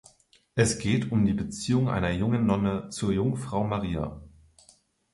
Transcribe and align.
Es 0.55 0.79
geht 0.79 1.11
um 1.11 1.27
die 1.27 1.33
Beziehung 1.33 1.87
einer 1.87 2.09
jungen 2.09 2.47
Nonne 2.47 2.89
zur 2.89 3.13
Jungfrau 3.13 3.63
Maria. 3.65 4.19